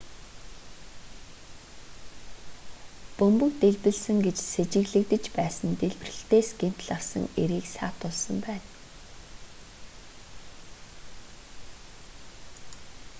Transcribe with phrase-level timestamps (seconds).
[3.17, 8.67] бөмбөг дэлбэлсэн гэж сэжиглэгдэж байсан дэлбэрэлтээс гэмтэл авсан эрийг саатуулсан байна